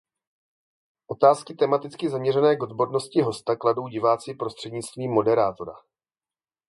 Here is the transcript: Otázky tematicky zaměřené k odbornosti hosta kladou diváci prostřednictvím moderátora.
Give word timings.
Otázky 1.07 1.53
tematicky 1.53 2.09
zaměřené 2.09 2.55
k 2.55 2.63
odbornosti 2.63 3.21
hosta 3.21 3.55
kladou 3.55 3.87
diváci 3.87 4.33
prostřednictvím 4.33 5.11
moderátora. 5.11 5.73